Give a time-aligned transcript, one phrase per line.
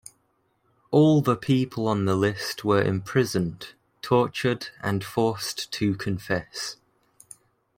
[0.89, 6.77] All the people on the list were imprisoned, tortured and forced to confess.